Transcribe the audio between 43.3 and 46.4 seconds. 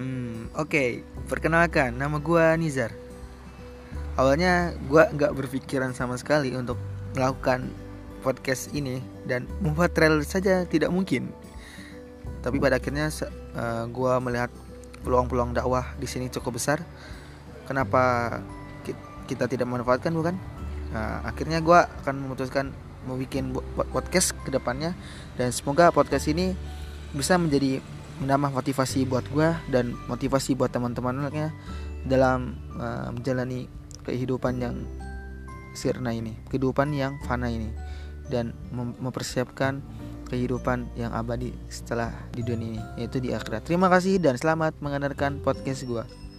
akhirat. Terima kasih dan selamat mendengarkan podcast gue.